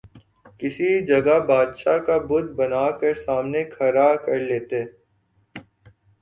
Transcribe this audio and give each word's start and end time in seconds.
کسی 0.59 0.87
جگہ 1.07 1.37
بادشاہ 1.47 1.97
کا 2.05 2.17
بت 2.27 2.45
بنا 2.57 2.85
کر 2.99 3.13
سامنے 3.25 3.63
کھڑا 3.75 4.09
کرلیتے 4.25 4.83